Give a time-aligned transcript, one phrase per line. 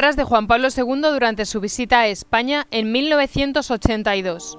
[0.00, 4.58] De Juan Pablo II durante su visita a España en 1982.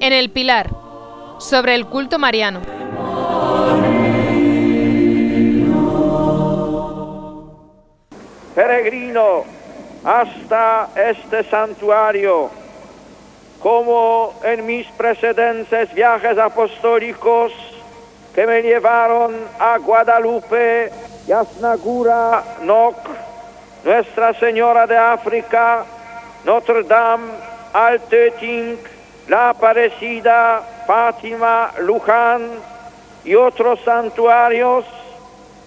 [0.00, 0.68] En el Pilar,
[1.38, 2.62] sobre el culto mariano.
[8.56, 9.44] Peregrino
[10.04, 12.50] hasta este santuario,
[13.60, 17.52] como en mis precedentes viajes apostólicos
[18.36, 20.92] que me llevaron a Guadalupe,
[21.26, 22.94] Yasnagura, Noc,
[23.82, 25.86] Nuestra Señora de África,
[26.44, 27.32] Notre Dame,
[27.72, 28.78] Altötting,
[29.28, 32.50] La Aparecida, Fátima, Luján
[33.24, 34.84] y otros santuarios,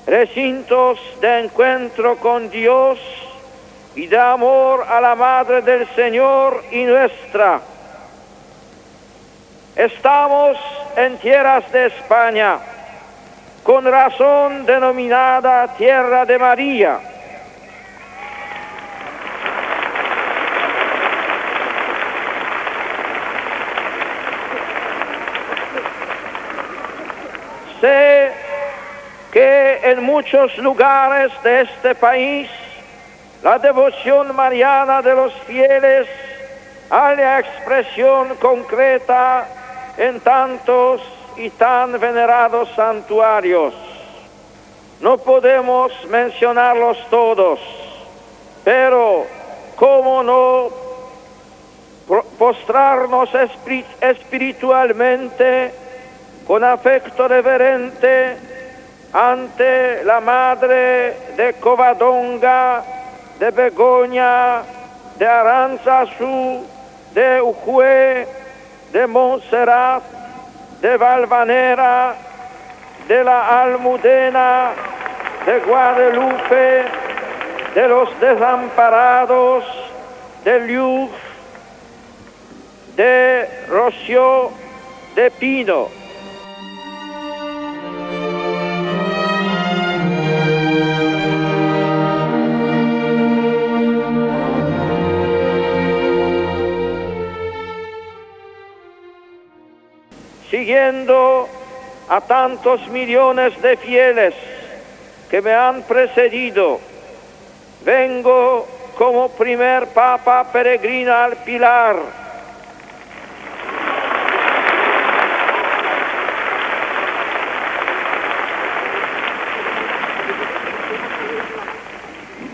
[0.05, 2.99] recintos de encuentro con Dios
[3.96, 7.62] y de amor a la Madre del Señor y nuestra.
[9.76, 10.55] Estamos
[10.95, 12.57] en tierras de España,
[13.63, 16.99] con razón denominada Tierra de María.
[27.81, 28.31] Sé
[29.31, 32.49] que en muchos lugares de este país
[33.41, 36.07] la devoción mariana de los fieles
[36.90, 39.46] la expresión concreta
[40.00, 41.02] en tantos
[41.36, 43.74] y tan venerados santuarios.
[45.02, 47.60] No podemos mencionarlos todos,
[48.64, 49.26] pero
[49.76, 50.70] cómo no
[52.38, 53.30] postrarnos
[54.00, 55.74] espiritualmente
[56.48, 58.38] con afecto reverente
[59.12, 62.84] ante la Madre de Covadonga,
[63.38, 64.62] de Begoña,
[65.18, 66.66] de Aranzazú,
[67.14, 68.38] de Ujue,
[68.91, 70.03] de Montserrat,
[70.81, 72.16] de Valvanera,
[73.08, 74.72] de la Almudena,
[75.46, 76.86] de Guadalupe,
[77.75, 79.64] de los desamparados,
[80.44, 81.12] de Liuf,
[82.96, 84.52] de Rocio,
[85.16, 85.99] de Pino.
[100.90, 101.48] Siguiendo
[102.10, 104.34] a tantos millones de fieles
[105.30, 106.80] que me han precedido,
[107.86, 108.68] vengo
[108.98, 111.98] como primer papa peregrino al Pilar.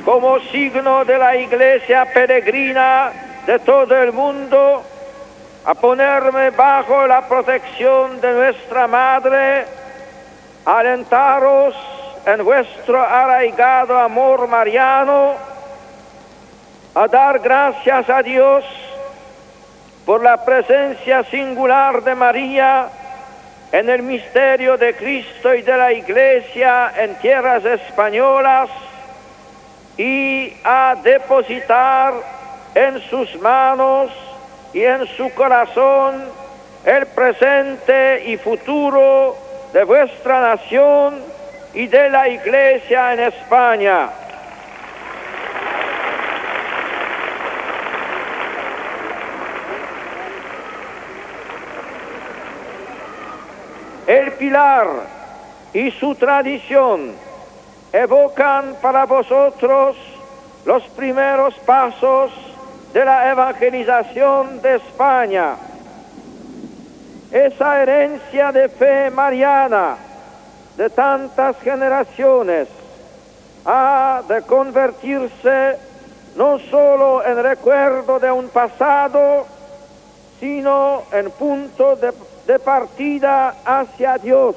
[0.03, 3.11] Como signo de la iglesia peregrina
[3.47, 4.83] de todo el mundo,
[5.65, 9.65] a ponerme bajo la protección de nuestra Madre,
[10.63, 11.75] alentaros
[12.23, 15.33] en vuestro arraigado amor mariano,
[16.93, 18.63] a dar gracias a Dios
[20.05, 22.87] por la presencia singular de María
[23.71, 28.69] en el misterio de Cristo y de la Iglesia en tierras españolas
[29.97, 32.13] y a depositar
[32.75, 34.11] en sus manos
[34.75, 36.21] y en su corazón
[36.83, 39.37] el presente y futuro
[39.71, 41.15] de vuestra nación
[41.73, 44.09] y de la Iglesia en España.
[54.05, 54.87] El pilar
[55.73, 57.13] y su tradición
[57.93, 59.95] evocan para vosotros
[60.65, 62.44] los primeros pasos
[62.95, 65.57] de la evangelización de España.
[67.29, 69.97] Esa herencia de fe mariana
[70.77, 72.69] de tantas generaciones
[73.65, 75.77] ha de convertirse
[76.37, 79.45] no solo en recuerdo de un pasado,
[80.39, 82.13] sino en punto de,
[82.47, 84.55] de partida hacia Dios.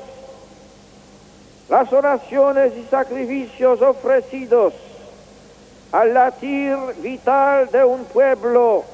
[1.69, 4.75] Las oraciones y sacrificios ofrecidos
[5.93, 8.85] al latir vital de un pueblo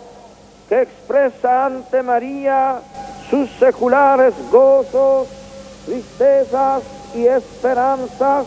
[0.68, 2.80] que expresa ante María
[3.30, 5.28] sus seculares gozos,
[5.86, 6.82] tristezas
[7.14, 8.46] y esperanzas,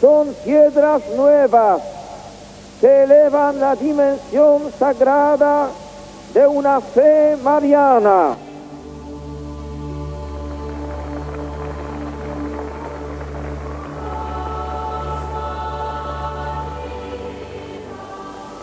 [0.00, 1.80] son piedras nuevas
[2.80, 5.68] que elevan la dimensión sagrada
[6.34, 8.36] de una fe mariana.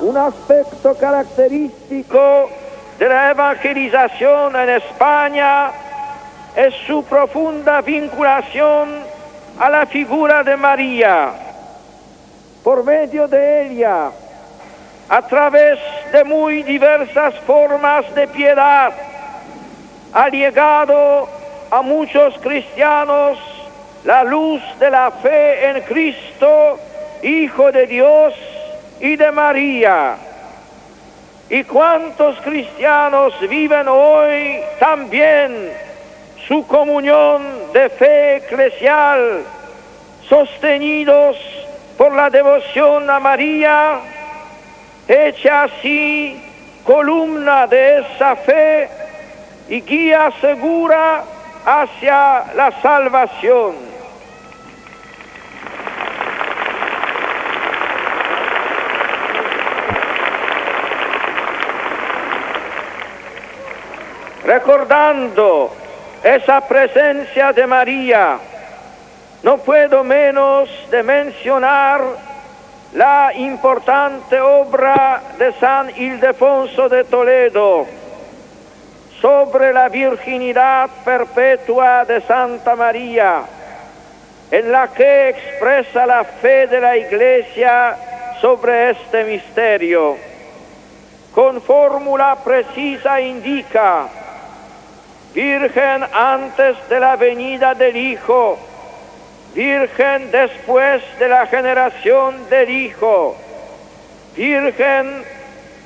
[0.01, 2.49] Un aspecto característico
[2.97, 5.71] de la evangelización en España
[6.55, 8.89] es su profunda vinculación
[9.59, 11.33] a la figura de María.
[12.63, 14.09] Por medio de ella,
[15.07, 15.79] a través
[16.11, 18.91] de muy diversas formas de piedad,
[20.13, 21.29] ha llegado
[21.69, 23.37] a muchos cristianos
[24.03, 26.79] la luz de la fe en Cristo,
[27.21, 28.33] Hijo de Dios
[29.01, 30.15] y de María.
[31.49, 35.71] ¿Y cuántos cristianos viven hoy también
[36.47, 37.41] su comunión
[37.73, 39.43] de fe eclesial,
[40.29, 41.35] sostenidos
[41.97, 43.99] por la devoción a María,
[45.07, 46.41] hecha así
[46.85, 48.89] columna de esa fe
[49.67, 51.23] y guía segura
[51.65, 54.00] hacia la salvación?
[64.51, 65.71] Recordando
[66.21, 68.37] esa presencia de María,
[69.43, 72.01] no puedo menos de mencionar
[72.93, 77.87] la importante obra de San Ildefonso de Toledo
[79.21, 83.43] sobre la virginidad perpetua de Santa María,
[84.51, 87.95] en la que expresa la fe de la Iglesia
[88.41, 90.17] sobre este misterio.
[91.33, 94.09] Con fórmula precisa indica
[95.33, 98.59] Virgen antes de la venida del Hijo,
[99.53, 103.37] Virgen después de la generación del Hijo,
[104.35, 105.23] Virgen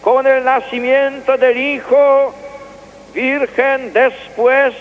[0.01, 2.33] con el nacimiento del Hijo,
[3.13, 4.74] Virgen después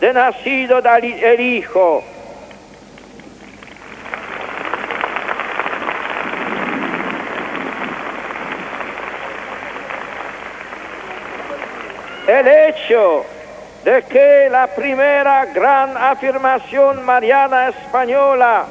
[0.00, 2.02] de nacido el Hijo.
[12.26, 13.24] El hecho
[13.84, 18.64] de que la primera gran afirmación mariana española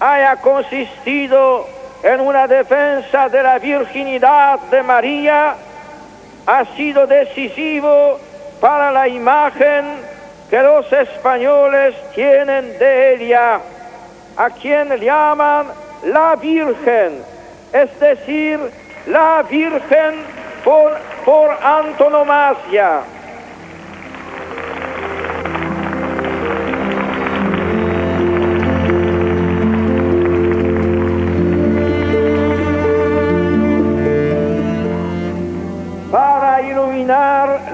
[0.00, 1.66] haya consistido
[2.02, 5.54] en una defensa de la virginidad de María
[6.46, 8.18] ha sido decisivo
[8.60, 9.84] para la imagen
[10.50, 13.60] que los españoles tienen de ella,
[14.36, 15.66] a quien llaman
[16.04, 17.22] la Virgen,
[17.72, 18.58] es decir,
[19.06, 20.22] la Virgen
[20.64, 23.00] por, por antonomasia.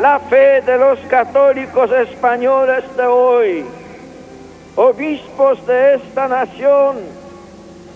[0.01, 3.65] La fe de los católicos españoles de hoy,
[4.77, 6.97] obispos de esta nación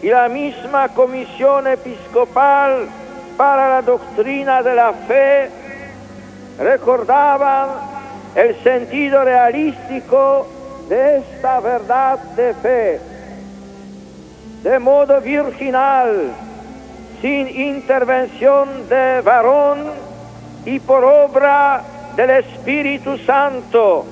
[0.00, 2.86] y la misma Comisión Episcopal
[3.36, 5.50] para la Doctrina de la Fe
[6.58, 7.68] recordaban
[8.34, 10.46] el sentido realístico
[10.88, 13.00] de esta verdad de fe.
[14.62, 16.30] De modo virginal,
[17.20, 20.07] sin intervención de varón,
[20.64, 21.82] y por obra
[22.16, 24.04] del Espíritu Santo,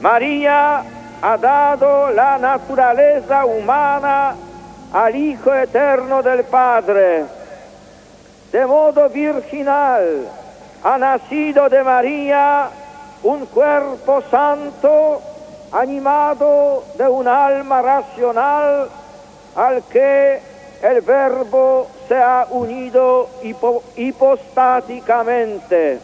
[0.00, 0.82] María
[1.20, 4.34] ha dado la naturaleza humana
[4.92, 7.24] al Hijo Eterno del Padre.
[8.52, 10.28] De modo virginal
[10.82, 12.68] ha nacido de María
[13.22, 15.20] un cuerpo santo
[15.72, 18.88] animado de un alma racional
[19.56, 20.40] al que
[20.82, 23.30] el verbo se ha unido
[23.96, 25.98] hipostáticamente.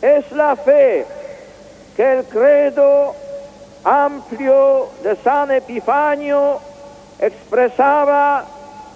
[0.00, 1.04] Es la fe
[1.96, 3.14] que el credo
[3.84, 6.60] amplio de San Epifanio
[7.18, 8.44] expresaba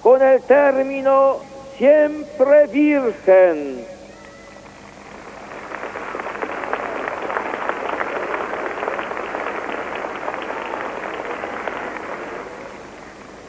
[0.02, 1.38] con el término
[1.76, 3.93] siempre virgen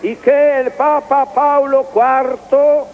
[0.06, 2.86] y que el Papa Paulo IV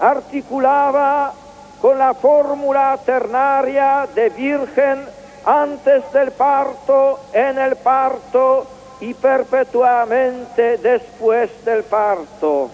[0.00, 1.32] articulaba
[1.80, 5.06] con la fórmula ternaria de virgen
[5.44, 8.66] antes del parto, en el parto
[9.00, 12.68] y perpetuamente después del parto.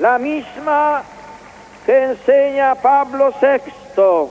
[0.00, 1.04] La misma
[1.86, 4.30] que enseña Pablo VI.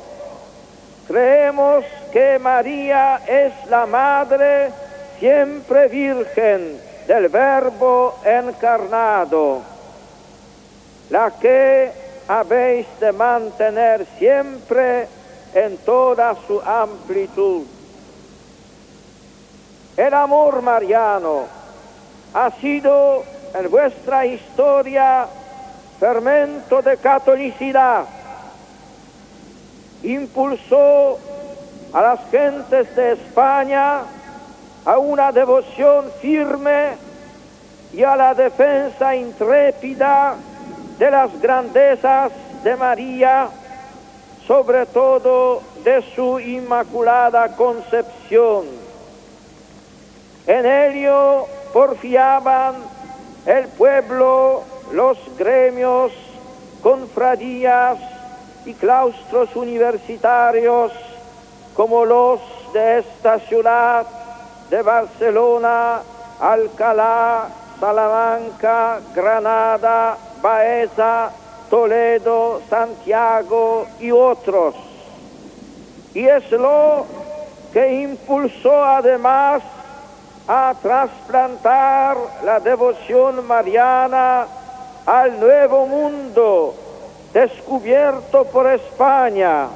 [1.08, 4.83] Creemos que María es la madre
[5.24, 9.62] siempre virgen del verbo encarnado,
[11.10, 11.90] la que
[12.28, 15.08] habéis de mantener siempre
[15.54, 17.64] en toda su amplitud.
[19.96, 21.46] El amor mariano
[22.34, 25.26] ha sido en vuestra historia
[26.02, 28.04] fermento de catolicidad,
[30.04, 31.18] impulsó
[31.94, 34.02] a las gentes de España
[34.86, 36.92] a una devoción firme
[37.94, 40.36] y a la defensa intrépida
[40.98, 42.32] de las grandezas
[42.64, 43.48] de María,
[44.48, 48.66] sobre todo de su inmaculada concepción.
[50.48, 52.76] En ello porfiaban
[53.46, 56.12] el pueblo, los gremios,
[56.82, 57.98] confradías
[58.66, 60.92] y claustros universitarios
[61.74, 62.40] como los
[62.74, 64.06] de esta ciudad,
[64.74, 66.02] de Barcelona,
[66.40, 67.48] Alcalá,
[67.80, 71.30] Salamanca, Granada, Baeza,
[71.70, 74.74] Toledo, Santiago y otros.
[76.16, 77.06] Y es lo
[77.72, 79.62] que impulsó además
[80.48, 84.48] a trasplantar la devoción mariana
[85.06, 86.74] al nuevo mundo
[87.32, 89.68] descubierto por España,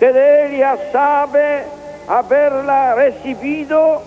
[0.00, 1.79] que de ella sabe
[2.10, 4.02] haberla recibido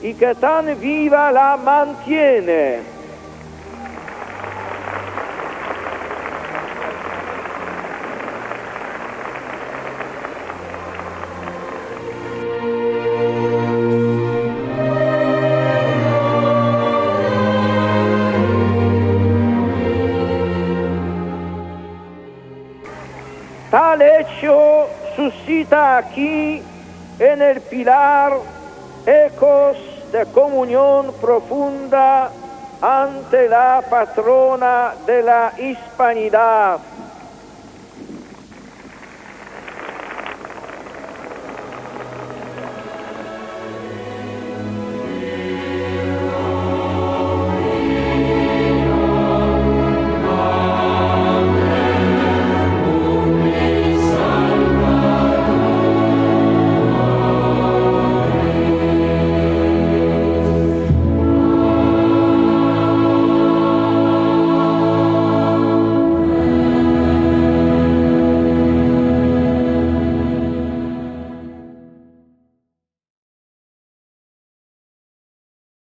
[0.00, 2.95] y que tan viva la mantiene.
[30.12, 32.32] De comunión profunda
[32.80, 36.80] ante la patrona de la hispanidad